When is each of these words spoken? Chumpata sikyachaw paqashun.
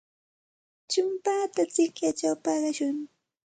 Chumpata 0.91 1.61
sikyachaw 1.73 2.35
paqashun. 2.43 2.95